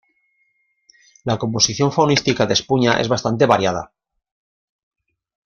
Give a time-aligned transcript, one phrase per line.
[1.25, 3.91] La composición faunística de Espuña es bastante variada.